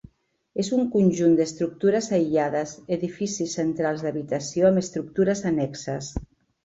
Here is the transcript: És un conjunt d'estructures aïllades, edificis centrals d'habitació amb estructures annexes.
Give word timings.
És 0.61 0.69
un 0.77 0.87
conjunt 0.95 1.35
d'estructures 1.39 2.07
aïllades, 2.17 2.73
edificis 2.97 3.55
centrals 3.59 4.05
d'habitació 4.07 4.69
amb 4.71 4.83
estructures 4.85 5.45
annexes. 5.51 6.09